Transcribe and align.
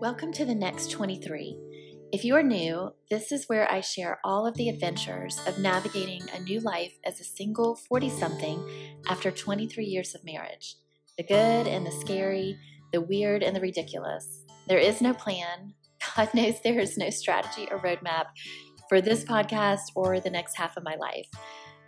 Welcome 0.00 0.32
to 0.34 0.44
the 0.44 0.54
next 0.54 0.92
23. 0.92 1.58
If 2.12 2.24
you 2.24 2.36
are 2.36 2.42
new, 2.42 2.92
this 3.10 3.32
is 3.32 3.48
where 3.48 3.68
I 3.68 3.80
share 3.80 4.20
all 4.22 4.46
of 4.46 4.54
the 4.54 4.68
adventures 4.68 5.40
of 5.44 5.58
navigating 5.58 6.22
a 6.32 6.38
new 6.38 6.60
life 6.60 6.92
as 7.04 7.18
a 7.18 7.24
single 7.24 7.74
40 7.74 8.08
something 8.08 8.62
after 9.08 9.32
23 9.32 9.84
years 9.84 10.14
of 10.14 10.24
marriage. 10.24 10.76
The 11.16 11.24
good 11.24 11.66
and 11.66 11.84
the 11.84 11.90
scary, 11.90 12.56
the 12.92 13.00
weird 13.00 13.42
and 13.42 13.56
the 13.56 13.60
ridiculous. 13.60 14.44
There 14.68 14.78
is 14.78 15.00
no 15.00 15.14
plan. 15.14 15.74
God 16.16 16.32
knows 16.32 16.60
there 16.62 16.78
is 16.78 16.96
no 16.96 17.10
strategy 17.10 17.66
or 17.68 17.80
roadmap 17.80 18.26
for 18.88 19.00
this 19.00 19.24
podcast 19.24 19.80
or 19.96 20.20
the 20.20 20.30
next 20.30 20.56
half 20.56 20.76
of 20.76 20.84
my 20.84 20.94
life. 20.94 21.26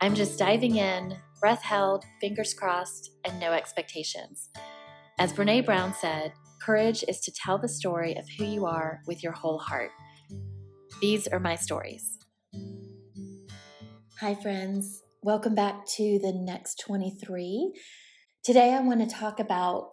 I'm 0.01 0.17
just 0.17 0.37
diving 0.37 0.75
in, 0.75 1.17
breath 1.41 1.63
held, 1.63 2.05
fingers 2.21 2.55
crossed, 2.55 3.13
and 3.25 3.39
no 3.39 3.53
expectations. 3.53 4.49
As 5.17 5.33
Brene 5.33 5.65
Brown 5.65 5.95
said, 5.95 6.33
Courage 6.61 7.03
is 7.09 7.21
to 7.21 7.33
tell 7.33 7.57
the 7.57 7.69
story 7.69 8.15
of 8.17 8.29
who 8.37 8.45
you 8.45 8.67
are 8.67 9.01
with 9.07 9.23
your 9.23 9.33
whole 9.33 9.59
heart. 9.59 9.93
These 11.01 11.27
are 11.27 11.41
my 11.41 11.57
stories. 11.57 12.19
Hi, 14.21 14.35
friends. 14.35 15.03
Welcome 15.23 15.55
back 15.55 15.87
to 15.97 16.19
the 16.23 16.35
next 16.35 16.79
23. 16.87 17.73
Today, 18.45 18.75
I 18.75 18.81
want 18.81 19.01
to 19.01 19.07
talk 19.07 19.41
about 19.41 19.93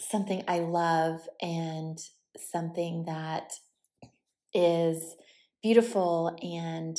something 0.00 0.42
I 0.48 0.60
love 0.60 1.20
and 1.42 1.98
something 2.38 3.04
that 3.06 3.52
is 4.54 5.16
beautiful 5.62 6.34
and 6.42 6.96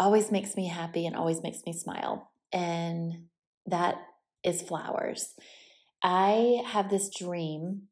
always 0.00 0.32
makes 0.32 0.56
me 0.56 0.66
happy 0.66 1.06
and 1.06 1.14
always 1.14 1.44
makes 1.44 1.60
me 1.64 1.72
smile. 1.72 2.32
And 2.52 3.26
that 3.66 3.98
is 4.42 4.62
flowers. 4.62 5.34
I 6.02 6.62
have 6.66 6.90
this 6.90 7.08
dream 7.16 7.82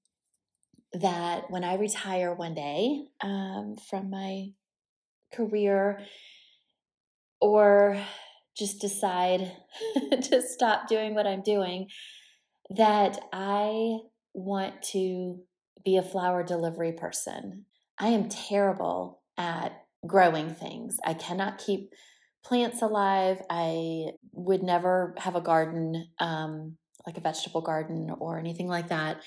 that 0.94 1.50
when 1.50 1.64
I 1.64 1.74
retire 1.74 2.32
one 2.32 2.54
day 2.54 3.06
um, 3.20 3.76
from 3.88 4.10
my 4.10 4.50
career 5.32 6.00
or 7.41 8.00
just 8.56 8.80
decide 8.80 9.52
to 10.22 10.42
stop 10.42 10.86
doing 10.86 11.14
what 11.14 11.27
I'm 11.27 11.42
doing, 11.42 11.88
that 12.70 13.19
I 13.32 13.98
want 14.32 14.82
to 14.92 15.41
be 15.84 15.96
a 15.96 16.02
flower 16.02 16.42
delivery 16.42 16.92
person. 16.92 17.66
I 17.98 18.08
am 18.08 18.28
terrible 18.28 19.20
at 19.36 19.84
growing 20.06 20.54
things. 20.54 20.98
I 21.04 21.14
cannot 21.14 21.58
keep 21.58 21.91
plants 22.44 22.82
alive. 22.82 23.42
I 23.50 24.12
would 24.32 24.62
never 24.62 25.14
have 25.19 25.34
a 25.34 25.41
garden, 25.41 26.08
um, 26.19 26.76
like 27.06 27.16
a 27.16 27.20
vegetable 27.20 27.62
garden 27.62 28.14
or 28.19 28.38
anything 28.38 28.69
like 28.69 28.88
that 28.88 29.20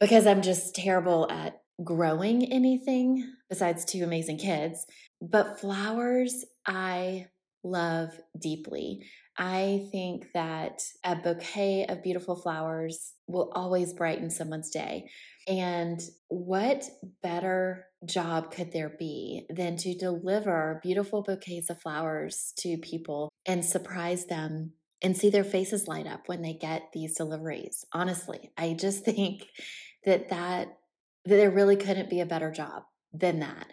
because 0.00 0.26
I'm 0.26 0.42
just 0.42 0.74
terrible 0.74 1.30
at 1.30 1.60
growing 1.84 2.50
anything 2.52 3.32
besides 3.48 3.84
two 3.84 4.02
amazing 4.02 4.38
kids. 4.38 4.86
But 5.20 5.60
flowers, 5.60 6.44
I 6.66 7.26
love 7.62 8.10
deeply. 8.38 9.06
I 9.36 9.88
think 9.92 10.26
that 10.34 10.82
a 11.04 11.16
bouquet 11.16 11.86
of 11.88 12.02
beautiful 12.02 12.36
flowers 12.36 13.12
will 13.26 13.50
always 13.54 13.92
brighten 13.92 14.30
someone's 14.30 14.70
day. 14.70 15.08
And 15.48 16.00
what 16.28 16.84
better 17.22 17.86
job 18.04 18.50
could 18.50 18.72
there 18.72 18.92
be 18.98 19.46
than 19.48 19.76
to 19.78 19.96
deliver 19.96 20.80
beautiful 20.82 21.22
bouquets 21.22 21.70
of 21.70 21.80
flowers 21.80 22.52
to 22.58 22.76
people 22.78 23.30
and 23.46 23.64
surprise 23.64 24.26
them 24.26 24.72
and 25.02 25.16
see 25.16 25.30
their 25.30 25.44
faces 25.44 25.88
light 25.88 26.06
up 26.06 26.28
when 26.28 26.42
they 26.42 26.54
get 26.54 26.90
these 26.92 27.16
deliveries? 27.16 27.84
Honestly, 27.92 28.52
I 28.58 28.74
just 28.78 29.04
think 29.04 29.46
that 30.04 30.30
that 30.30 30.78
that 31.26 31.36
there 31.36 31.50
really 31.50 31.76
couldn't 31.76 32.10
be 32.10 32.20
a 32.20 32.26
better 32.26 32.50
job 32.50 32.84
than 33.12 33.40
that. 33.40 33.66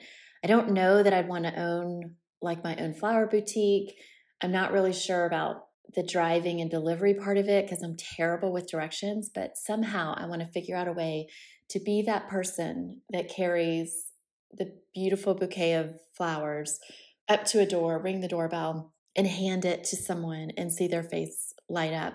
I 0.43 0.47
don't 0.47 0.71
know 0.71 1.01
that 1.01 1.13
I'd 1.13 1.27
want 1.27 1.45
to 1.45 1.59
own 1.59 2.15
like 2.41 2.63
my 2.63 2.75
own 2.75 2.93
flower 2.93 3.25
boutique. 3.25 3.95
I'm 4.41 4.51
not 4.51 4.71
really 4.71 4.93
sure 4.93 5.25
about 5.25 5.67
the 5.95 6.03
driving 6.03 6.59
and 6.59 6.69
delivery 6.69 7.13
part 7.13 7.37
of 7.37 7.47
it 7.47 7.65
because 7.65 7.81
I'm 7.81 7.95
terrible 7.95 8.51
with 8.51 8.69
directions, 8.69 9.29
but 9.33 9.57
somehow 9.57 10.13
I 10.17 10.25
want 10.25 10.41
to 10.41 10.47
figure 10.47 10.75
out 10.75 10.87
a 10.87 10.93
way 10.93 11.27
to 11.69 11.79
be 11.79 12.03
that 12.03 12.29
person 12.29 13.01
that 13.09 13.29
carries 13.29 14.07
the 14.53 14.73
beautiful 14.93 15.33
bouquet 15.33 15.73
of 15.73 15.95
flowers 16.15 16.79
up 17.27 17.45
to 17.45 17.59
a 17.59 17.65
door, 17.65 18.01
ring 18.01 18.21
the 18.21 18.27
doorbell, 18.27 18.93
and 19.15 19.27
hand 19.27 19.65
it 19.65 19.83
to 19.85 19.95
someone 19.95 20.51
and 20.57 20.71
see 20.71 20.87
their 20.87 21.03
face 21.03 21.53
light 21.69 21.93
up 21.93 22.13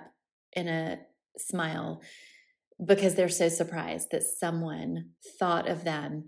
in 0.52 0.68
a 0.68 0.98
smile 1.38 2.00
because 2.84 3.14
they're 3.14 3.28
so 3.28 3.48
surprised 3.48 4.08
that 4.10 4.22
someone 4.22 5.10
thought 5.38 5.68
of 5.68 5.84
them 5.84 6.24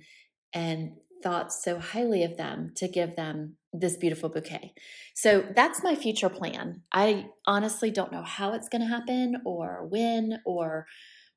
and 0.53 0.93
thought 1.23 1.53
so 1.53 1.79
highly 1.79 2.23
of 2.23 2.37
them 2.37 2.73
to 2.77 2.87
give 2.87 3.17
them 3.17 3.57
this 3.73 3.97
beautiful 3.97 4.29
bouquet. 4.29 4.75
So 5.15 5.45
that's 5.57 5.83
my 5.83 5.95
future 5.95 6.29
plan. 6.29 6.83
I 6.93 7.27
honestly 7.47 7.91
don't 7.91 8.13
know 8.13 8.23
how 8.23 8.53
it's 8.53 8.69
going 8.69 8.83
to 8.83 8.89
happen 8.89 9.43
or 9.45 9.87
when 9.91 10.41
or 10.45 10.87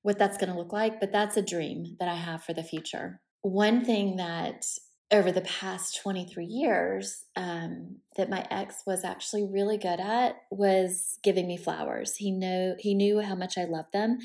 what 0.01 0.19
that's 0.19 0.37
going 0.37 0.51
to 0.51 0.57
look 0.57 0.73
like, 0.73 0.99
but 0.99 1.11
that's 1.11 1.37
a 1.37 1.41
dream 1.41 1.95
that 1.99 2.09
I 2.09 2.15
have 2.15 2.43
for 2.43 2.53
the 2.53 2.63
future. 2.63 3.21
One 3.41 3.83
thing 3.83 4.17
that 4.17 4.65
over 5.09 5.31
the 5.31 5.41
past 5.41 6.01
23 6.01 6.45
years 6.45 7.23
um, 7.37 7.97
that 8.17 8.29
my 8.29 8.45
ex 8.51 8.83
was 8.85 9.05
actually 9.05 9.47
really 9.49 9.77
good 9.77 10.01
at 10.01 10.35
was 10.51 11.17
giving 11.23 11.47
me 11.47 11.55
flowers. 11.55 12.17
He 12.17 12.29
know 12.29 12.75
he 12.77 12.93
knew 12.93 13.21
how 13.21 13.35
much 13.35 13.57
I 13.57 13.63
loved 13.63 13.93
them 13.93 14.19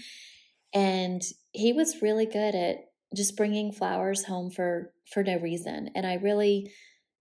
and 0.74 1.22
he 1.52 1.72
was 1.72 2.02
really 2.02 2.26
good 2.26 2.54
at 2.54 2.76
just 3.14 3.36
bringing 3.36 3.72
flowers 3.72 4.24
home 4.24 4.50
for 4.50 4.92
for 5.12 5.22
no 5.22 5.38
reason 5.38 5.90
and 5.94 6.06
i 6.06 6.14
really 6.14 6.72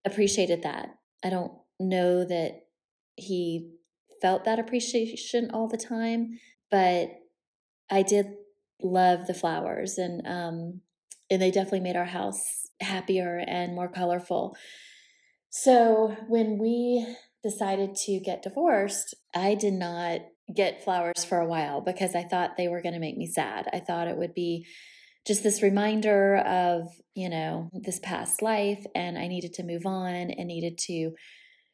appreciated 0.06 0.63
that. 0.63 0.89
I 1.23 1.29
don't 1.29 1.53
know 1.79 2.25
that 2.25 2.62
he 3.16 3.72
felt 4.22 4.45
that 4.45 4.59
appreciation 4.59 5.51
all 5.51 5.67
the 5.67 5.78
time 5.78 6.39
but 6.69 7.09
i 7.89 8.01
did 8.01 8.28
love 8.81 9.28
the 9.28 9.34
flowers 9.34 9.97
and 9.97 10.25
um 10.25 10.81
and 11.29 11.41
they 11.41 11.51
definitely 11.51 11.79
made 11.79 11.95
our 11.95 12.06
house 12.06 12.68
happier 12.81 13.41
and 13.47 13.73
more 13.73 13.88
colorful. 13.88 14.53
So 15.50 16.18
when 16.28 16.57
we 16.57 17.07
decided 17.41 17.95
to 17.95 18.19
get 18.19 18.44
divorced 18.44 19.16
i 19.33 19.56
did 19.56 19.73
not 19.73 20.22
get 20.56 20.84
flowers 20.84 21.23
for 21.23 21.39
a 21.39 21.47
while 21.47 21.81
because 21.81 22.16
I 22.16 22.23
thought 22.23 22.57
they 22.57 22.67
were 22.67 22.81
going 22.81 22.94
to 22.94 23.00
make 23.00 23.17
me 23.17 23.28
sad. 23.28 23.67
I 23.73 23.79
thought 23.79 24.07
it 24.07 24.17
would 24.17 24.34
be 24.34 24.66
just 25.25 25.44
this 25.44 25.62
reminder 25.62 26.38
of, 26.38 26.88
you 27.16 27.29
know, 27.29 27.69
this 27.73 28.00
past 28.00 28.41
life 28.41 28.84
and 28.95 29.17
I 29.17 29.28
needed 29.28 29.53
to 29.56 29.63
move 29.63 29.85
on 29.85 30.13
and 30.31 30.47
needed 30.47 30.78
to 30.88 31.12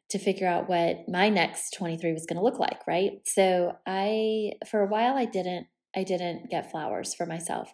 to 0.09 0.19
figure 0.19 0.47
out 0.47 0.69
what 0.69 1.09
my 1.09 1.27
next 1.27 1.71
23 1.71 2.13
was 2.13 2.25
going 2.25 2.37
to 2.37 2.43
look 2.43 2.59
like, 2.59 2.79
right? 2.87 3.19
So, 3.25 3.73
I 3.85 4.53
for 4.69 4.81
a 4.81 4.87
while 4.87 5.15
I 5.15 5.25
didn't 5.25 5.67
I 5.95 6.03
didn't 6.03 6.49
get 6.49 6.71
flowers 6.71 7.13
for 7.13 7.25
myself. 7.25 7.73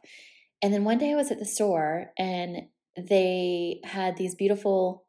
And 0.61 0.73
then 0.73 0.83
one 0.83 0.97
day 0.97 1.11
I 1.11 1.15
was 1.15 1.31
at 1.31 1.39
the 1.39 1.45
store 1.45 2.11
and 2.17 2.63
they 2.95 3.81
had 3.83 4.17
these 4.17 4.35
beautiful 4.35 5.05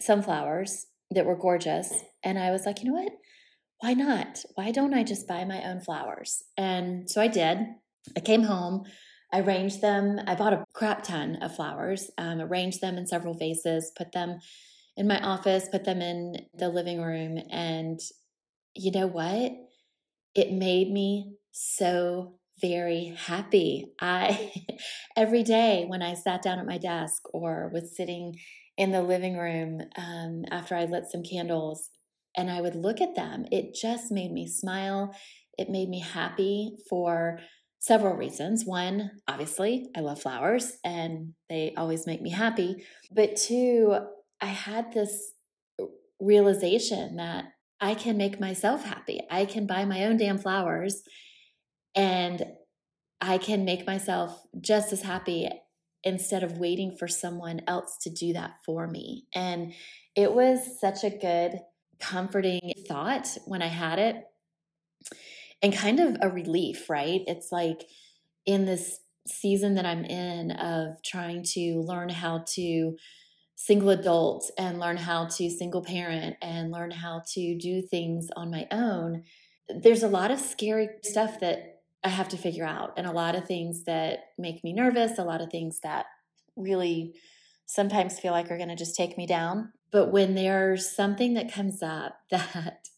sunflowers 0.00 0.86
that 1.10 1.26
were 1.26 1.36
gorgeous 1.36 1.92
and 2.24 2.38
I 2.38 2.50
was 2.50 2.66
like, 2.66 2.82
"You 2.82 2.90
know 2.90 3.00
what? 3.00 3.12
Why 3.80 3.94
not? 3.94 4.44
Why 4.54 4.70
don't 4.70 4.94
I 4.94 5.04
just 5.04 5.28
buy 5.28 5.44
my 5.44 5.62
own 5.62 5.80
flowers? 5.80 6.42
And 6.56 7.08
so 7.08 7.20
I 7.20 7.28
did. 7.28 7.58
I 8.16 8.20
came 8.20 8.44
home, 8.44 8.84
I 9.32 9.40
arranged 9.40 9.80
them. 9.80 10.20
I 10.26 10.34
bought 10.34 10.52
a 10.52 10.64
crap 10.72 11.02
ton 11.02 11.36
of 11.42 11.56
flowers, 11.56 12.10
um, 12.18 12.40
arranged 12.40 12.80
them 12.80 12.96
in 12.96 13.06
several 13.06 13.34
vases, 13.34 13.92
put 13.96 14.12
them 14.12 14.38
in 14.96 15.08
my 15.08 15.20
office, 15.20 15.68
put 15.70 15.84
them 15.84 16.00
in 16.00 16.36
the 16.54 16.68
living 16.68 17.02
room. 17.02 17.38
And 17.50 18.00
you 18.74 18.92
know 18.92 19.06
what? 19.06 19.52
It 20.34 20.52
made 20.52 20.90
me 20.90 21.34
so 21.50 22.38
very 22.60 23.14
happy. 23.16 23.92
I 24.00 24.52
every 25.16 25.42
day 25.42 25.84
when 25.86 26.02
I 26.02 26.14
sat 26.14 26.42
down 26.42 26.58
at 26.58 26.66
my 26.66 26.78
desk 26.78 27.22
or 27.32 27.70
was 27.72 27.96
sitting 27.96 28.38
in 28.76 28.92
the 28.92 29.02
living 29.02 29.36
room 29.36 29.80
um, 29.96 30.44
after 30.50 30.74
I 30.76 30.84
lit 30.84 31.04
some 31.10 31.22
candles, 31.22 31.90
and 32.36 32.50
I 32.50 32.60
would 32.60 32.74
look 32.74 33.00
at 33.00 33.14
them, 33.14 33.46
it 33.50 33.74
just 33.74 34.12
made 34.12 34.32
me 34.32 34.46
smile. 34.46 35.14
It 35.58 35.70
made 35.70 35.88
me 35.88 36.00
happy 36.00 36.76
for 36.88 37.40
several 37.78 38.14
reasons. 38.14 38.64
One, 38.64 39.10
obviously, 39.26 39.88
I 39.96 40.00
love 40.00 40.20
flowers 40.20 40.72
and 40.84 41.34
they 41.48 41.72
always 41.76 42.06
make 42.06 42.20
me 42.20 42.30
happy. 42.30 42.84
But 43.10 43.36
two, 43.36 43.96
I 44.40 44.46
had 44.46 44.92
this 44.92 45.32
realization 46.20 47.16
that 47.16 47.46
I 47.80 47.94
can 47.94 48.16
make 48.16 48.40
myself 48.40 48.84
happy. 48.84 49.20
I 49.30 49.44
can 49.44 49.66
buy 49.66 49.84
my 49.84 50.04
own 50.04 50.16
damn 50.16 50.38
flowers 50.38 51.02
and 51.94 52.44
I 53.20 53.38
can 53.38 53.64
make 53.64 53.86
myself 53.86 54.42
just 54.60 54.92
as 54.92 55.02
happy 55.02 55.48
instead 56.04 56.42
of 56.42 56.58
waiting 56.58 56.96
for 56.96 57.08
someone 57.08 57.60
else 57.66 57.96
to 58.02 58.10
do 58.10 58.32
that 58.32 58.52
for 58.64 58.86
me. 58.86 59.26
And 59.34 59.72
it 60.14 60.32
was 60.32 60.80
such 60.80 61.02
a 61.04 61.10
good 61.10 61.60
comforting 61.98 62.72
thought 62.86 63.28
when 63.46 63.62
I 63.62 63.68
had 63.68 63.98
it 63.98 64.24
and 65.62 65.72
kind 65.72 66.00
of 66.00 66.16
a 66.20 66.28
relief, 66.28 66.88
right? 66.90 67.22
It's 67.26 67.50
like 67.50 67.84
in 68.44 68.66
this 68.66 69.00
season 69.26 69.74
that 69.74 69.86
I'm 69.86 70.04
in 70.04 70.52
of 70.52 71.02
trying 71.02 71.42
to 71.54 71.80
learn 71.80 72.08
how 72.08 72.44
to 72.54 72.96
single 73.56 73.90
adult 73.90 74.50
and 74.58 74.78
learn 74.78 74.98
how 74.98 75.26
to 75.26 75.50
single 75.50 75.82
parent 75.82 76.36
and 76.42 76.70
learn 76.70 76.90
how 76.90 77.22
to 77.32 77.56
do 77.58 77.82
things 77.82 78.28
on 78.36 78.50
my 78.50 78.66
own, 78.70 79.24
there's 79.68 80.02
a 80.02 80.08
lot 80.08 80.30
of 80.30 80.38
scary 80.38 80.88
stuff 81.02 81.40
that 81.40 81.80
I 82.04 82.10
have 82.10 82.28
to 82.28 82.36
figure 82.36 82.66
out, 82.66 82.92
and 82.96 83.06
a 83.06 83.12
lot 83.12 83.34
of 83.34 83.46
things 83.46 83.84
that 83.84 84.20
make 84.38 84.62
me 84.62 84.72
nervous, 84.72 85.18
a 85.18 85.24
lot 85.24 85.40
of 85.40 85.50
things 85.50 85.80
that 85.82 86.06
really 86.54 87.14
sometimes 87.64 88.20
feel 88.20 88.32
like 88.32 88.50
are 88.50 88.58
going 88.58 88.68
to 88.68 88.76
just 88.76 88.94
take 88.94 89.18
me 89.18 89.26
down. 89.26 89.72
But 89.90 90.12
when 90.12 90.34
there's 90.34 90.94
something 90.94 91.34
that 91.34 91.52
comes 91.52 91.82
up 91.82 92.20
that 92.30 92.88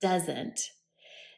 doesn't, 0.00 0.70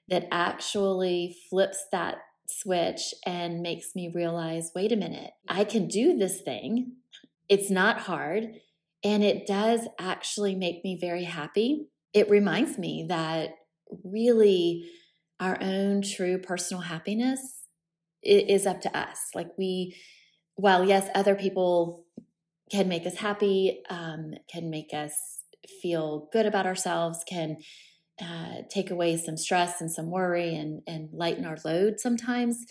that 0.09 0.29
actually 0.31 1.37
flips 1.49 1.85
that 1.93 2.19
switch 2.47 3.15
and 3.25 3.63
makes 3.63 3.95
me 3.95 4.11
realize 4.15 4.71
wait 4.75 4.93
a 4.93 4.97
minute, 4.97 5.33
I 5.49 5.65
can 5.65 5.89
do 5.89 6.17
this 6.17 6.41
thing. 6.41 6.97
It's 7.49 7.71
not 7.71 8.01
hard. 8.01 8.61
And 9.03 9.23
it 9.23 9.47
does 9.47 9.87
actually 9.99 10.55
make 10.55 10.83
me 10.83 10.99
very 10.99 11.25
happy. 11.25 11.89
It 12.13 12.31
reminds 12.31 12.79
me 12.79 13.07
that 13.09 13.51
really 14.03 14.89
our 15.41 15.59
own 15.61 16.03
true 16.03 16.39
personal 16.39 16.83
happiness 16.83 17.65
is 18.23 18.67
up 18.67 18.81
to 18.83 18.97
us. 18.97 19.19
Like 19.35 19.51
we, 19.59 19.97
while 20.55 20.87
yes, 20.87 21.09
other 21.15 21.35
people 21.35 22.04
can 22.75 22.89
make 22.89 23.07
us 23.07 23.17
happy, 23.17 23.83
um, 23.89 24.35
can 24.53 24.69
make 24.69 24.93
us 24.93 25.15
feel 25.81 26.29
good 26.33 26.45
about 26.45 26.67
ourselves, 26.67 27.25
can 27.29 27.57
uh, 28.21 28.63
take 28.69 28.91
away 28.91 29.17
some 29.17 29.37
stress 29.37 29.81
and 29.81 29.91
some 29.91 30.11
worry 30.11 30.57
and, 30.57 30.83
and 30.89 31.09
lighten 31.13 31.45
our 31.45 31.57
load 31.65 32.01
sometimes, 32.01 32.67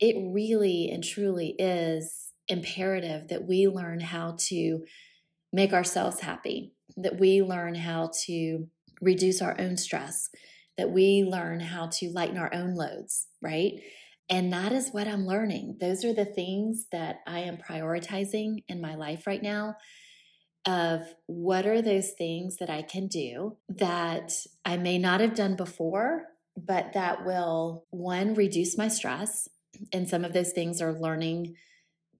it 0.00 0.16
really 0.34 0.90
and 0.90 1.02
truly 1.02 1.54
is 1.58 2.28
imperative 2.46 3.28
that 3.28 3.46
we 3.46 3.66
learn 3.68 4.00
how 4.00 4.36
to 4.38 4.84
make 5.50 5.72
ourselves 5.72 6.20
happy, 6.20 6.74
that 6.98 7.18
we 7.18 7.42
learn 7.42 7.74
how 7.74 8.10
to 8.26 8.68
reduce 9.00 9.40
our 9.40 9.58
own 9.58 9.78
stress, 9.78 10.28
that 10.76 10.90
we 10.90 11.24
learn 11.24 11.58
how 11.58 11.86
to 11.86 12.10
lighten 12.10 12.36
our 12.36 12.52
own 12.52 12.74
loads, 12.74 13.28
right? 13.40 13.80
And 14.30 14.52
that 14.52 14.72
is 14.72 14.90
what 14.90 15.08
I'm 15.08 15.26
learning. 15.26 15.78
Those 15.80 16.04
are 16.04 16.12
the 16.12 16.24
things 16.24 16.86
that 16.92 17.20
I 17.26 17.40
am 17.40 17.56
prioritizing 17.56 18.64
in 18.68 18.80
my 18.80 18.94
life 18.94 19.26
right 19.26 19.42
now 19.42 19.76
of 20.66 21.02
what 21.26 21.66
are 21.66 21.80
those 21.80 22.10
things 22.10 22.58
that 22.58 22.68
I 22.68 22.82
can 22.82 23.06
do 23.06 23.56
that 23.70 24.34
I 24.66 24.76
may 24.76 24.98
not 24.98 25.20
have 25.20 25.34
done 25.34 25.56
before, 25.56 26.26
but 26.56 26.92
that 26.92 27.24
will, 27.24 27.86
one, 27.90 28.34
reduce 28.34 28.76
my 28.76 28.88
stress. 28.88 29.48
And 29.92 30.08
some 30.08 30.24
of 30.24 30.34
those 30.34 30.52
things 30.52 30.82
are 30.82 30.92
learning 30.92 31.54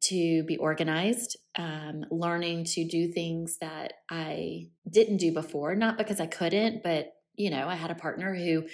to 0.00 0.44
be 0.44 0.56
organized, 0.56 1.36
um, 1.56 2.04
learning 2.10 2.64
to 2.64 2.84
do 2.86 3.12
things 3.12 3.58
that 3.60 3.94
I 4.08 4.68
didn't 4.88 5.16
do 5.18 5.32
before, 5.32 5.74
not 5.74 5.98
because 5.98 6.20
I 6.20 6.26
couldn't, 6.26 6.82
but, 6.82 7.12
you 7.34 7.50
know, 7.50 7.68
I 7.68 7.74
had 7.74 7.90
a 7.90 7.96
partner 7.96 8.34
who 8.34 8.64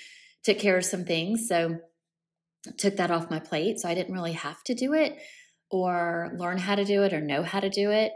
took 0.44 0.58
care 0.58 0.76
of 0.76 0.84
some 0.84 1.04
things. 1.04 1.48
So, 1.48 1.80
took 2.78 2.96
that 2.96 3.10
off 3.10 3.30
my 3.30 3.38
plate. 3.38 3.80
So, 3.80 3.88
I 3.88 3.94
didn't 3.94 4.14
really 4.14 4.32
have 4.32 4.62
to 4.64 4.74
do 4.74 4.92
it 4.94 5.18
or 5.70 6.32
learn 6.36 6.58
how 6.58 6.74
to 6.74 6.84
do 6.84 7.02
it 7.02 7.12
or 7.12 7.20
know 7.20 7.42
how 7.42 7.60
to 7.60 7.70
do 7.70 7.90
it 7.90 8.12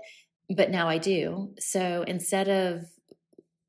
but 0.55 0.71
now 0.71 0.89
I 0.89 0.99
do. 0.99 1.55
So 1.59 2.05
instead 2.07 2.49
of 2.49 2.85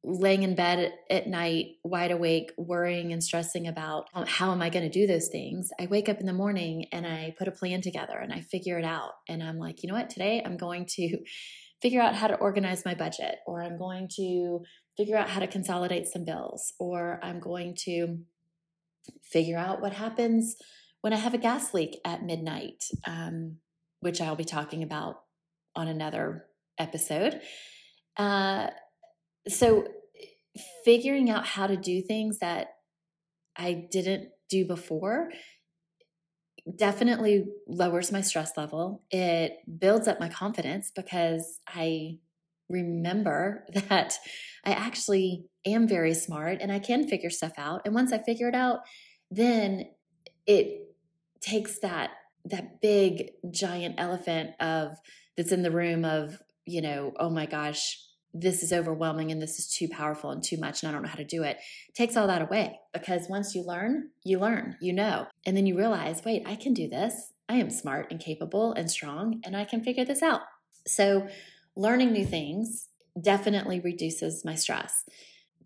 laying 0.04 0.44
in 0.44 0.56
bed 0.56 0.94
at 1.10 1.28
night, 1.28 1.76
wide 1.84 2.12
awake, 2.12 2.54
worrying 2.58 3.12
and 3.12 3.22
stressing 3.22 3.68
about 3.68 4.08
um, 4.14 4.26
how 4.26 4.52
am 4.52 4.62
I 4.62 4.70
going 4.70 4.90
to 4.90 4.90
do 4.90 5.06
those 5.06 5.28
things, 5.28 5.72
I 5.80 5.88
wake 5.88 6.08
up 6.08 6.22
in 6.22 6.26
the 6.26 6.34
morning 6.34 6.86
and 6.94 7.06
I 7.06 7.36
put 7.38 7.50
a 7.50 7.52
plan 7.52 7.81
together 7.81 8.18
and 8.18 8.31
I 8.31 8.42
figure 8.42 8.80
it 8.80 8.86
out. 8.86 9.12
And 9.28 9.44
I'm 9.44 9.58
like, 9.58 9.84
you 9.84 9.90
know 9.90 9.96
what? 9.96 10.10
Today 10.10 10.42
I'm 10.44 10.58
going 10.58 10.86
to 10.92 11.18
figure 11.81 12.02
out 12.02 12.16
how 12.16 12.28
to 12.28 12.36
organize 12.36 12.84
my 12.84 12.94
budget, 12.94 13.38
or 13.48 13.64
I'm 13.64 13.78
going 13.78 14.10
to 14.18 14.60
figure 14.98 15.16
out 15.16 15.30
how 15.30 15.40
to 15.40 15.48
consolidate 15.48 16.08
some 16.08 16.26
bills, 16.26 16.74
or 16.78 17.22
I'm 17.24 17.40
going 17.40 17.74
to 17.86 18.18
figure 19.24 19.57
out 19.57 19.81
what 19.81 19.94
happens 19.94 20.56
when 21.01 21.13
I 21.13 21.18
have 21.18 21.34
a 21.34 21.38
gas 21.38 21.74
leak 21.74 22.00
at 22.06 22.24
midnight, 22.24 22.84
um, 23.07 23.57
which 24.01 24.22
I'll 24.22 24.36
be 24.36 24.46
talking 24.46 24.84
about 24.84 25.16
on 25.75 25.88
another 25.88 26.46
episode. 26.78 27.40
Uh, 28.18 28.68
so, 29.48 29.86
figuring 30.84 31.30
out 31.30 31.46
how 31.46 31.68
to 31.68 31.78
do 31.78 32.01
things 32.01 32.40
that 32.40 32.68
I 33.56 33.88
didn't 33.92 34.30
do 34.50 34.66
before 34.66 35.30
definitely 36.75 37.45
lowers 37.68 38.12
my 38.12 38.22
stress 38.22 38.57
level. 38.57 39.04
It 39.12 39.57
builds 39.80 40.07
up 40.07 40.19
my 40.19 40.30
confidence 40.30 40.92
because 40.95 41.60
I 41.68 42.19
remember 42.69 43.66
that 43.74 44.18
I 44.63 44.71
actually 44.71 45.45
am 45.66 45.88
very 45.88 46.13
smart 46.13 46.60
and 46.62 46.71
I 46.71 46.80
can 46.80 47.07
figure 47.07 47.30
stuff 47.30 47.54
out. 47.57 47.81
And 47.86 47.94
once 47.94 48.12
I 48.13 48.19
figure 48.19 48.48
it 48.48 48.56
out, 48.56 48.80
then 49.31 49.86
it 50.45 50.95
takes 51.42 51.80
that 51.80 52.12
that 52.45 52.81
big 52.81 53.31
giant 53.51 53.95
elephant 53.98 54.51
of 54.60 54.98
that's 55.36 55.51
in 55.51 55.62
the 55.62 55.71
room 55.71 56.06
of 56.06 56.42
you 56.66 56.81
know, 56.81 57.13
oh 57.19 57.30
my 57.30 57.45
gosh, 57.48 58.00
this 58.33 58.62
is 58.62 58.71
overwhelming 58.71 59.31
and 59.31 59.42
this 59.42 59.57
is 59.57 59.68
too 59.68 59.88
powerful 59.88 60.30
and 60.30 60.44
too 60.44 60.57
much 60.57 60.83
and 60.83 60.89
I 60.89 60.94
don't 60.94 61.01
know 61.01 61.10
how 61.10 61.16
to 61.16 61.24
do 61.24 61.44
it. 61.44 61.57
it. 61.57 61.95
takes 61.95 62.16
all 62.16 62.27
that 62.27 62.44
away 62.44 62.80
because 62.94 63.27
once 63.27 63.56
you 63.56 63.63
learn, 63.63 64.10
you 64.24 64.39
learn, 64.39 64.77
you 64.80 64.94
know. 64.94 65.25
And 65.45 65.57
then 65.57 65.66
you 65.66 65.75
realize, 65.75 66.21
wait, 66.24 66.44
I 66.45 66.56
can 66.56 66.74
do 66.74 66.88
this. 66.88 67.33
I 67.48 67.56
am 67.56 67.71
smart 67.71 68.12
and 68.12 68.19
capable 68.19 68.74
and 68.74 68.89
strong 68.89 69.42
and 69.44 69.57
I 69.57 69.66
can 69.66 69.83
figure 69.83 70.06
this 70.06 70.21
out. 70.21 70.42
So, 70.86 71.27
learning 71.80 72.12
new 72.12 72.26
things 72.26 72.90
definitely 73.20 73.80
reduces 73.80 74.44
my 74.44 74.56
stress. 74.56 75.04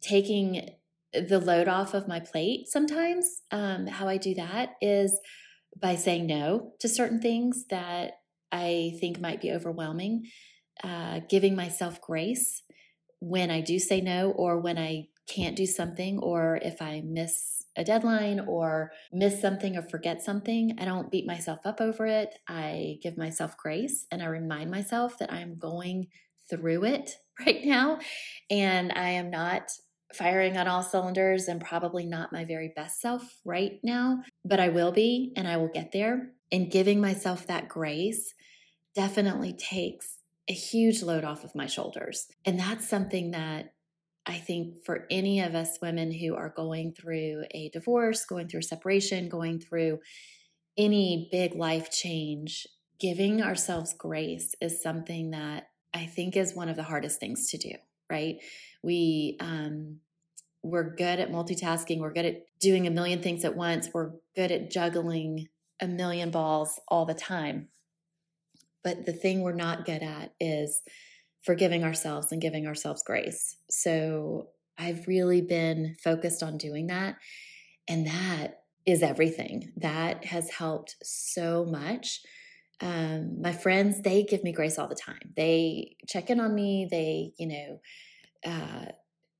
Taking 0.01 0.69
the 1.11 1.39
load 1.39 1.67
off 1.67 1.93
of 1.93 2.07
my 2.07 2.19
plate 2.19 2.67
sometimes, 2.67 3.41
um, 3.51 3.87
how 3.87 4.07
I 4.07 4.17
do 4.17 4.33
that 4.35 4.75
is 4.81 5.19
by 5.79 5.95
saying 5.95 6.27
no 6.27 6.73
to 6.79 6.87
certain 6.87 7.19
things 7.19 7.65
that 7.69 8.13
I 8.51 8.97
think 8.99 9.19
might 9.19 9.41
be 9.41 9.51
overwhelming 9.51 10.25
uh, 10.83 11.21
giving 11.29 11.55
myself 11.55 12.01
grace 12.01 12.63
when 13.19 13.51
I 13.51 13.61
do 13.61 13.79
say 13.79 14.01
no 14.01 14.31
or 14.31 14.59
when 14.59 14.77
I 14.77 15.07
can't 15.27 15.55
do 15.55 15.65
something 15.65 16.19
or 16.19 16.59
if 16.61 16.81
I 16.81 17.01
miss 17.05 17.62
a 17.75 17.83
deadline 17.83 18.39
or 18.41 18.91
miss 19.11 19.41
something 19.41 19.75
or 19.75 19.81
forget 19.81 20.21
something. 20.21 20.75
I 20.79 20.85
don't 20.85 21.11
beat 21.11 21.25
myself 21.25 21.59
up 21.65 21.81
over 21.81 22.05
it. 22.05 22.37
I 22.47 22.97
give 23.01 23.17
myself 23.17 23.57
grace 23.57 24.05
and 24.11 24.21
I 24.21 24.27
remind 24.27 24.69
myself 24.71 25.17
that 25.19 25.31
I'm 25.31 25.57
going 25.57 26.07
through 26.49 26.85
it 26.85 27.15
right 27.45 27.63
now 27.63 27.99
and 28.49 28.91
I 28.91 29.09
am 29.09 29.29
not 29.29 29.71
firing 30.13 30.57
on 30.57 30.67
all 30.67 30.83
cylinders 30.83 31.47
and 31.47 31.59
probably 31.59 32.05
not 32.05 32.31
my 32.31 32.45
very 32.45 32.71
best 32.75 33.01
self 33.01 33.39
right 33.43 33.79
now, 33.83 34.21
but 34.45 34.59
I 34.59 34.69
will 34.69 34.91
be 34.91 35.33
and 35.35 35.47
I 35.47 35.57
will 35.57 35.69
get 35.69 35.91
there. 35.91 36.31
And 36.51 36.69
giving 36.69 37.01
myself 37.01 37.47
that 37.47 37.67
grace 37.67 38.35
definitely 38.93 39.53
takes 39.53 40.19
a 40.47 40.53
huge 40.53 41.01
load 41.01 41.23
off 41.23 41.43
of 41.43 41.55
my 41.55 41.65
shoulders. 41.65 42.27
And 42.45 42.59
that's 42.59 42.87
something 42.87 43.31
that 43.31 43.73
I 44.25 44.37
think 44.37 44.85
for 44.85 45.05
any 45.09 45.41
of 45.41 45.53
us 45.53 45.79
women 45.81 46.11
who 46.11 46.35
are 46.35 46.53
going 46.55 46.93
through 46.93 47.43
a 47.51 47.69
divorce, 47.69 48.25
going 48.25 48.47
through 48.47 48.61
separation, 48.61 49.27
going 49.27 49.59
through 49.59 49.99
any 50.77 51.27
big 51.31 51.55
life 51.55 51.91
change, 51.91 52.65
giving 52.99 53.41
ourselves 53.41 53.93
grace 53.93 54.55
is 54.61 54.81
something 54.81 55.31
that 55.31 55.67
I 55.93 56.05
think 56.05 56.37
is 56.37 56.55
one 56.55 56.69
of 56.69 56.75
the 56.75 56.83
hardest 56.83 57.19
things 57.19 57.49
to 57.51 57.57
do, 57.57 57.73
right? 58.09 58.37
We, 58.81 59.37
um, 59.39 59.99
we're 60.63 60.95
good 60.95 61.19
at 61.19 61.29
multitasking. 61.29 61.99
We're 61.99 62.13
good 62.13 62.25
at 62.25 62.45
doing 62.59 62.87
a 62.87 62.91
million 62.91 63.21
things 63.21 63.43
at 63.43 63.57
once. 63.57 63.89
We're 63.93 64.11
good 64.35 64.51
at 64.51 64.71
juggling 64.71 65.49
a 65.81 65.87
million 65.87 66.31
balls 66.31 66.79
all 66.87 67.05
the 67.05 67.13
time. 67.13 67.67
But 68.83 69.05
the 69.05 69.13
thing 69.13 69.41
we're 69.41 69.53
not 69.53 69.85
good 69.85 70.01
at 70.01 70.33
is 70.39 70.81
forgiving 71.45 71.83
ourselves 71.83 72.31
and 72.31 72.41
giving 72.41 72.67
ourselves 72.67 73.03
grace. 73.03 73.57
So 73.69 74.49
I've 74.77 75.07
really 75.07 75.41
been 75.41 75.95
focused 76.03 76.41
on 76.41 76.57
doing 76.57 76.87
that. 76.87 77.15
And 77.87 78.07
that 78.07 78.61
is 78.85 79.03
everything. 79.03 79.71
That 79.77 80.25
has 80.25 80.49
helped 80.49 80.95
so 81.03 81.65
much. 81.65 82.21
Um, 82.81 83.41
my 83.41 83.53
friends, 83.53 84.01
they 84.01 84.23
give 84.23 84.43
me 84.43 84.51
grace 84.51 84.77
all 84.77 84.87
the 84.87 84.95
time. 84.95 85.33
They 85.35 85.95
check 86.07 86.29
in 86.29 86.39
on 86.39 86.53
me. 86.53 86.87
They, 86.89 87.33
you 87.37 87.47
know, 87.47 87.79
uh, 88.45 88.85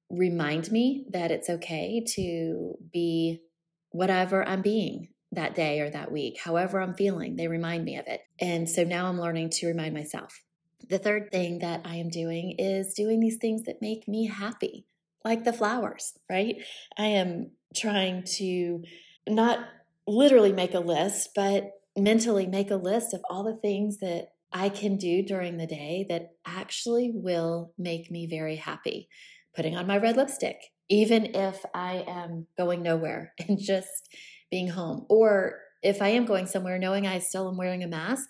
remind 0.09 0.71
me 0.71 1.05
that 1.11 1.31
it's 1.31 1.49
okay 1.49 2.03
to 2.15 2.75
be 2.91 3.41
whatever 3.89 4.47
I'm 4.47 4.61
being 4.61 5.09
that 5.31 5.55
day 5.55 5.81
or 5.81 5.89
that 5.89 6.11
week, 6.11 6.39
however 6.43 6.79
I'm 6.79 6.93
feeling, 6.93 7.35
they 7.35 7.47
remind 7.47 7.83
me 7.85 7.97
of 7.97 8.05
it. 8.07 8.21
And 8.39 8.69
so 8.69 8.83
now 8.83 9.07
I'm 9.07 9.19
learning 9.19 9.49
to 9.51 9.67
remind 9.67 9.93
myself. 9.93 10.41
The 10.89 10.99
third 10.99 11.31
thing 11.31 11.59
that 11.59 11.81
I 11.85 11.95
am 11.95 12.09
doing 12.09 12.55
is 12.57 12.93
doing 12.93 13.19
these 13.19 13.37
things 13.37 13.63
that 13.63 13.81
make 13.81 14.07
me 14.07 14.27
happy, 14.27 14.85
like 15.23 15.43
the 15.43 15.53
flowers, 15.53 16.13
right? 16.29 16.57
I 16.97 17.05
am 17.05 17.51
trying 17.75 18.23
to 18.37 18.83
not 19.27 19.59
literally 20.07 20.51
make 20.51 20.73
a 20.73 20.79
list, 20.79 21.29
but 21.35 21.71
mentally 21.97 22.47
make 22.47 22.71
a 22.71 22.75
list 22.75 23.13
of 23.13 23.21
all 23.29 23.43
the 23.43 23.55
things 23.55 23.99
that 23.99 24.29
I 24.51 24.69
can 24.69 24.97
do 24.97 25.23
during 25.23 25.57
the 25.57 25.67
day 25.67 26.05
that 26.09 26.31
actually 26.45 27.11
will 27.13 27.73
make 27.77 28.11
me 28.11 28.27
very 28.27 28.55
happy. 28.55 29.09
Putting 29.55 29.75
on 29.75 29.87
my 29.87 29.97
red 29.97 30.17
lipstick, 30.17 30.57
even 30.89 31.35
if 31.35 31.63
I 31.73 32.03
am 32.07 32.47
going 32.57 32.83
nowhere 32.83 33.33
and 33.47 33.59
just 33.59 34.09
being 34.51 34.69
home, 34.69 35.05
or 35.09 35.59
if 35.81 36.01
I 36.01 36.09
am 36.09 36.25
going 36.25 36.45
somewhere 36.45 36.77
knowing 36.79 37.07
I 37.07 37.19
still 37.19 37.49
am 37.49 37.57
wearing 37.57 37.83
a 37.83 37.87
mask, 37.87 38.29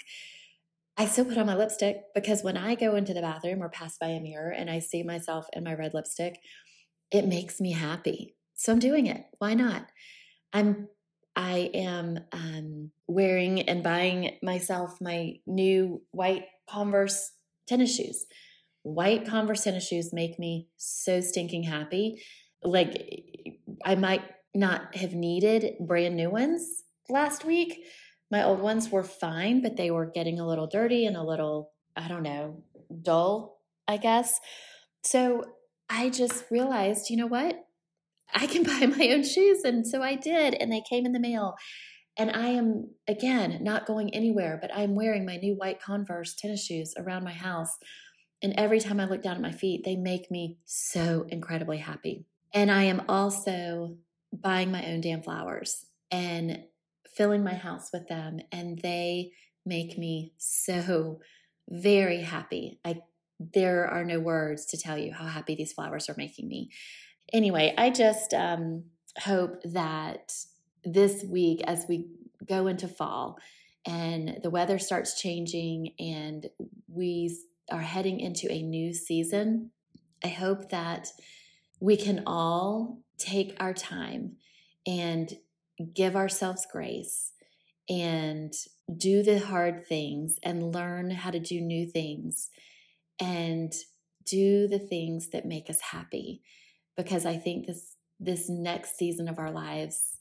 I 0.97 1.05
still 1.05 1.25
put 1.25 1.37
on 1.37 1.47
my 1.47 1.55
lipstick 1.55 2.01
because 2.13 2.43
when 2.43 2.57
I 2.57 2.75
go 2.75 2.95
into 2.95 3.13
the 3.13 3.21
bathroom 3.21 3.63
or 3.63 3.69
pass 3.69 3.97
by 3.97 4.07
a 4.07 4.19
mirror 4.19 4.51
and 4.51 4.69
I 4.69 4.79
see 4.79 5.01
myself 5.03 5.47
in 5.53 5.63
my 5.63 5.73
red 5.73 5.93
lipstick, 5.93 6.39
it 7.11 7.27
makes 7.27 7.59
me 7.59 7.71
happy. 7.71 8.35
So 8.53 8.71
I'm 8.71 8.79
doing 8.79 9.07
it. 9.07 9.23
Why 9.39 9.53
not? 9.53 9.87
I'm 10.51 10.87
I 11.35 11.71
am 11.73 12.19
um, 12.31 12.91
wearing 13.07 13.61
and 13.61 13.83
buying 13.83 14.37
myself 14.43 14.99
my 15.01 15.33
new 15.47 16.03
white 16.11 16.45
Converse 16.69 17.31
tennis 17.67 17.95
shoes. 17.95 18.25
White 18.83 19.27
Converse 19.27 19.63
tennis 19.63 19.87
shoes 19.87 20.13
make 20.13 20.37
me 20.37 20.67
so 20.77 21.21
stinking 21.21 21.63
happy. 21.63 22.21
Like 22.63 23.23
I 23.83 23.95
might 23.95 24.21
not 24.53 24.95
have 24.95 25.13
needed 25.13 25.73
brand 25.79 26.15
new 26.15 26.29
ones 26.29 26.83
last 27.09 27.45
week, 27.45 27.83
my 28.33 28.43
old 28.43 28.59
ones 28.59 28.89
were 28.89 29.03
fine, 29.03 29.61
but 29.61 29.77
they 29.77 29.91
were 29.91 30.07
getting 30.07 30.39
a 30.39 30.47
little 30.47 30.65
dirty 30.65 31.05
and 31.05 31.15
a 31.15 31.21
little, 31.21 31.71
I 31.95 32.07
don't 32.07 32.23
know, 32.23 32.63
dull, 33.03 33.59
I 33.87 33.97
guess. 33.97 34.39
So 35.03 35.43
I 35.87 36.09
just 36.09 36.45
realized, 36.49 37.11
you 37.11 37.17
know 37.17 37.27
what? 37.27 37.63
I 38.33 38.47
can 38.47 38.63
buy 38.79 38.87
my 38.87 39.09
own 39.09 39.23
shoes. 39.23 39.63
And 39.63 39.85
so 39.85 40.01
I 40.01 40.15
did. 40.15 40.55
And 40.55 40.71
they 40.71 40.81
came 40.89 41.05
in 41.05 41.11
the 41.11 41.19
mail. 41.19 41.53
And 42.17 42.31
I 42.31 42.47
am, 42.47 42.89
again, 43.07 43.59
not 43.61 43.85
going 43.85 44.11
anywhere, 44.15 44.57
but 44.59 44.71
I'm 44.73 44.95
wearing 44.95 45.27
my 45.27 45.37
new 45.37 45.53
white 45.53 45.79
Converse 45.79 46.33
tennis 46.33 46.65
shoes 46.65 46.95
around 46.97 47.23
my 47.23 47.33
house. 47.33 47.77
And 48.41 48.55
every 48.57 48.79
time 48.79 48.99
I 48.99 49.05
look 49.05 49.21
down 49.21 49.35
at 49.35 49.41
my 49.41 49.51
feet, 49.51 49.83
they 49.85 49.95
make 49.95 50.31
me 50.31 50.57
so 50.65 51.27
incredibly 51.29 51.77
happy. 51.77 52.25
And 52.51 52.71
I 52.71 52.83
am 52.83 53.03
also 53.07 53.97
buying 54.31 54.71
my 54.71 54.83
own 54.87 55.01
damn 55.01 55.21
flowers. 55.21 55.85
And 56.09 56.63
filling 57.15 57.43
my 57.43 57.53
house 57.53 57.89
with 57.93 58.07
them, 58.07 58.39
and 58.51 58.79
they 58.79 59.31
make 59.65 59.97
me 59.97 60.33
so 60.37 61.19
very 61.69 62.21
happy. 62.21 62.79
I 62.83 63.01
there 63.39 63.87
are 63.87 64.05
no 64.05 64.19
words 64.19 64.65
to 64.67 64.77
tell 64.77 64.97
you 64.97 65.11
how 65.11 65.25
happy 65.25 65.55
these 65.55 65.73
flowers 65.73 66.09
are 66.09 66.15
making 66.17 66.47
me. 66.47 66.69
Anyway, 67.33 67.73
I 67.77 67.89
just 67.89 68.33
um, 68.33 68.85
hope 69.19 69.61
that 69.65 70.33
this 70.83 71.23
week, 71.23 71.61
as 71.65 71.85
we 71.89 72.07
go 72.47 72.67
into 72.67 72.87
fall 72.87 73.37
and 73.85 74.39
the 74.43 74.49
weather 74.49 74.79
starts 74.79 75.19
changing 75.19 75.93
and 75.99 76.49
we 76.87 77.35
are 77.71 77.81
heading 77.81 78.19
into 78.19 78.51
a 78.51 78.61
new 78.61 78.93
season, 78.93 79.71
I 80.23 80.29
hope 80.29 80.69
that 80.69 81.09
we 81.79 81.97
can 81.97 82.23
all 82.25 82.99
take 83.17 83.55
our 83.59 83.73
time 83.73 84.37
and 84.85 85.33
give 85.93 86.15
ourselves 86.15 86.67
grace 86.71 87.31
and 87.89 88.53
do 88.97 89.23
the 89.23 89.39
hard 89.39 89.85
things 89.87 90.35
and 90.43 90.73
learn 90.73 91.11
how 91.11 91.31
to 91.31 91.39
do 91.39 91.59
new 91.59 91.85
things 91.85 92.49
and 93.19 93.73
do 94.25 94.67
the 94.67 94.79
things 94.79 95.29
that 95.29 95.45
make 95.45 95.69
us 95.69 95.79
happy. 95.91 96.41
Because 96.95 97.25
i 97.25 97.37
think 97.37 97.65
this 97.65 97.95
this 98.19 98.47
next 98.49 98.97
season 98.97 99.27
of 99.27 99.39
our 99.39 99.51
lives 99.51 100.17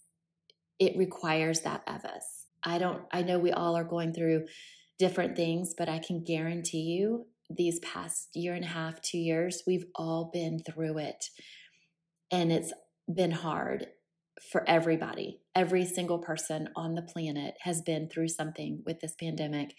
it 0.79 0.97
requires 0.97 1.61
that 1.61 1.83
of 1.87 2.05
us. 2.05 2.47
I 2.65 2.79
don't 2.79 3.03
i 3.13 3.23
know 3.23 3.39
we 3.39 3.53
all 3.53 3.77
are 3.77 3.85
going 3.85 4.13
through 4.15 4.47
different 4.99 5.37
things 5.37 5.75
but 5.77 5.89
i 5.89 5.99
can 5.99 6.25
guarantee 6.25 6.83
you 6.83 7.27
these 7.57 7.79
past 7.81 8.29
year 8.35 8.55
and 8.55 8.65
a 8.65 8.69
half 8.69 9.01
two 9.01 9.19
years 9.19 9.63
we've 9.67 9.87
all 9.95 10.31
been 10.33 10.61
through 10.63 10.99
it. 10.99 11.27
And 12.31 12.53
it's 12.53 12.73
been 13.13 13.33
hard 13.33 13.87
for 14.41 14.69
everybody. 14.69 15.41
Every 15.55 15.85
single 15.85 16.19
person 16.19 16.69
on 16.75 16.95
the 16.95 17.03
planet 17.03 17.55
has 17.61 17.83
been 17.83 18.09
through 18.09 18.29
something 18.29 18.83
with 18.87 19.01
this 19.01 19.15
pandemic. 19.15 19.75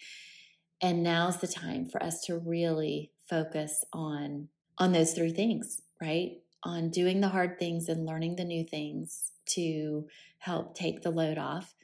And 0.80 1.02
now's 1.02 1.38
the 1.38 1.48
time 1.48 1.86
for 1.86 2.02
us 2.02 2.20
to 2.26 2.38
really 2.38 3.10
focus 3.28 3.84
on 3.92 4.48
on 4.76 4.92
those 4.92 5.12
three 5.12 5.32
things, 5.32 5.82
right? 6.00 6.32
On 6.64 6.90
doing 6.90 7.20
the 7.20 7.28
hard 7.28 7.58
things 7.58 7.88
and 7.88 8.06
learning 8.06 8.36
the 8.36 8.44
new 8.44 8.64
things 8.64 9.32
to 9.46 10.06
help 10.38 10.74
take 10.74 11.02
the 11.02 11.10
load 11.10 11.38
off, 11.38 11.74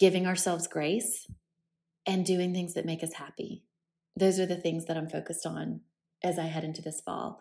giving 0.00 0.26
ourselves 0.26 0.66
grace, 0.66 1.28
and 2.04 2.26
doing 2.26 2.52
things 2.52 2.74
that 2.74 2.86
make 2.86 3.04
us 3.04 3.14
happy. 3.14 3.62
Those 4.16 4.40
are 4.40 4.46
the 4.46 4.56
things 4.56 4.86
that 4.86 4.96
I'm 4.96 5.08
focused 5.08 5.46
on 5.46 5.80
as 6.22 6.38
I 6.38 6.44
head 6.44 6.64
into 6.64 6.82
this 6.82 7.00
fall. 7.00 7.40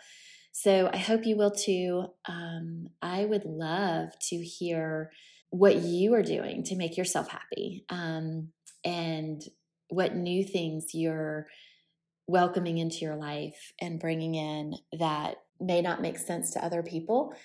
So 0.57 0.89
I 0.91 0.97
hope 0.99 1.25
you 1.25 1.35
will 1.35 1.51
too. 1.51 2.05
Um, 2.29 2.87
I 3.01 3.25
would 3.25 3.43
love 3.43 4.17
to 4.29 4.37
hear 4.37 5.11
what 5.49 5.75
you 5.75 6.13
are 6.13 6.23
doing 6.23 6.63
to 6.63 6.77
make 6.77 6.95
yourself 6.95 7.27
happy 7.27 7.83
um, 7.89 8.53
and 8.85 9.43
what 9.89 10.15
new 10.15 10.45
things 10.45 10.93
you're 10.93 11.47
welcoming 12.25 12.77
into 12.77 12.99
your 12.99 13.17
life 13.17 13.73
and 13.81 13.99
bringing 13.99 14.35
in 14.35 14.75
that 14.97 15.35
may 15.59 15.81
not 15.81 16.01
make 16.01 16.17
sense 16.17 16.51
to 16.51 16.63
other 16.63 16.81
people 16.81 17.35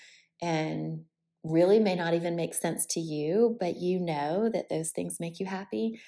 and 0.40 1.00
really 1.42 1.80
may 1.80 1.96
not 1.96 2.14
even 2.14 2.36
make 2.36 2.54
sense 2.54 2.86
to 2.90 3.00
you, 3.00 3.56
but 3.58 3.76
you 3.76 3.98
know 3.98 4.48
that 4.48 4.68
those 4.68 4.92
things 4.92 5.18
make 5.18 5.40
you 5.40 5.46
happy. 5.46 6.00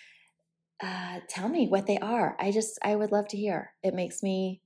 Uh, 0.80 1.18
tell 1.28 1.49
me 1.49 1.66
what 1.66 1.88
they 1.88 1.99
are. 1.99 2.37
I 2.38 2.52
just, 2.52 2.78
I 2.80 2.94
would 2.94 3.11
love 3.11 3.26
to 3.28 3.37
hear. 3.37 3.73
It 3.82 3.92
makes 3.92 4.23
me 4.23 4.62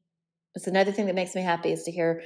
it's 0.57 0.67
another 0.67 0.91
thing 0.91 1.07
that 1.07 1.15
makes 1.15 1.35
me 1.35 1.43
happy 1.43 1.71
is 1.71 1.85
to 1.85 1.93
hear 1.93 2.23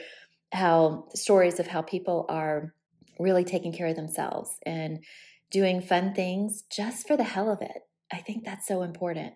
how 0.52 1.08
stories 1.14 1.58
of 1.58 1.66
how 1.66 1.82
people 1.82 2.26
are 2.28 2.72
really 3.18 3.44
taking 3.44 3.72
care 3.72 3.88
of 3.88 3.96
themselves 3.96 4.56
and 4.64 5.04
doing 5.50 5.82
fun 5.82 6.14
things 6.14 6.62
just 6.70 7.06
for 7.06 7.16
the 7.16 7.24
hell 7.24 7.50
of 7.50 7.60
it. 7.60 7.82
I 8.12 8.18
think 8.18 8.44
that's 8.44 8.66
so 8.66 8.82
important. 8.82 9.34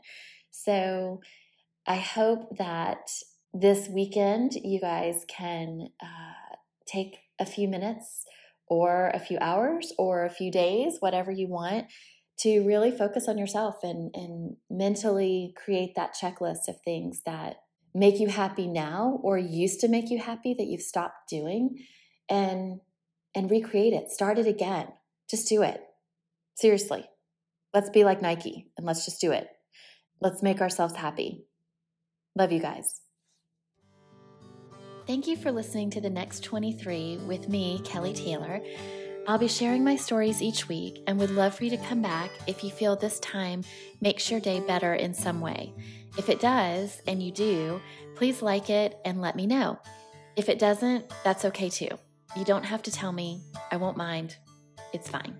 So 0.52 1.20
I 1.86 1.96
hope 1.96 2.56
that 2.56 3.10
this 3.52 3.88
weekend 3.88 4.54
you 4.54 4.80
guys 4.80 5.24
can 5.28 5.88
uh, 6.00 6.56
take 6.86 7.18
a 7.40 7.44
few 7.44 7.68
minutes 7.68 8.24
or 8.68 9.10
a 9.12 9.18
few 9.18 9.38
hours 9.40 9.92
or 9.98 10.24
a 10.24 10.30
few 10.30 10.50
days, 10.50 10.96
whatever 11.00 11.32
you 11.32 11.48
want, 11.48 11.86
to 12.38 12.60
really 12.64 12.90
focus 12.90 13.28
on 13.28 13.38
yourself 13.38 13.76
and, 13.82 14.14
and 14.14 14.56
mentally 14.70 15.52
create 15.56 15.94
that 15.96 16.14
checklist 16.14 16.68
of 16.68 16.80
things 16.84 17.22
that 17.26 17.56
make 17.94 18.18
you 18.18 18.28
happy 18.28 18.66
now 18.66 19.20
or 19.22 19.38
used 19.38 19.80
to 19.80 19.88
make 19.88 20.10
you 20.10 20.18
happy 20.18 20.54
that 20.54 20.66
you've 20.66 20.82
stopped 20.82 21.28
doing 21.28 21.78
and 22.28 22.80
and 23.34 23.50
recreate 23.50 23.92
it. 23.92 24.10
Start 24.10 24.38
it 24.38 24.46
again. 24.46 24.88
Just 25.28 25.48
do 25.48 25.62
it. 25.62 25.80
Seriously. 26.56 27.04
Let's 27.72 27.90
be 27.90 28.04
like 28.04 28.22
nike 28.22 28.70
and 28.76 28.86
let's 28.86 29.04
just 29.04 29.20
do 29.20 29.32
it. 29.32 29.48
Let's 30.20 30.42
make 30.42 30.60
ourselves 30.60 30.94
happy. 30.94 31.44
Love 32.36 32.52
you 32.52 32.60
guys. 32.60 33.00
Thank 35.06 35.26
you 35.26 35.36
for 35.36 35.52
listening 35.52 35.90
to 35.90 36.00
the 36.00 36.10
next 36.10 36.42
23 36.44 37.18
with 37.26 37.48
me 37.48 37.80
kelly 37.84 38.12
taylor. 38.12 38.60
I'll 39.26 39.38
be 39.38 39.48
sharing 39.48 39.82
my 39.82 39.96
stories 39.96 40.42
each 40.42 40.68
week 40.68 41.02
and 41.06 41.18
would 41.18 41.30
love 41.30 41.54
for 41.54 41.64
you 41.64 41.70
to 41.70 41.78
come 41.78 42.02
back 42.02 42.30
if 42.46 42.62
you 42.62 42.70
feel 42.70 42.94
this 42.94 43.18
time 43.20 43.64
makes 44.00 44.30
your 44.30 44.40
day 44.40 44.60
better 44.60 44.94
in 44.94 45.14
some 45.14 45.40
way. 45.40 45.72
If 46.16 46.28
it 46.28 46.40
does, 46.40 47.02
and 47.06 47.22
you 47.22 47.32
do, 47.32 47.80
please 48.14 48.40
like 48.40 48.70
it 48.70 48.98
and 49.04 49.20
let 49.20 49.36
me 49.36 49.46
know. 49.46 49.78
If 50.36 50.48
it 50.48 50.58
doesn't, 50.58 51.12
that's 51.24 51.44
okay 51.44 51.68
too. 51.68 51.88
You 52.36 52.44
don't 52.44 52.64
have 52.64 52.82
to 52.84 52.90
tell 52.90 53.12
me. 53.12 53.40
I 53.70 53.76
won't 53.76 53.96
mind. 53.96 54.36
It's 54.92 55.08
fine. 55.08 55.36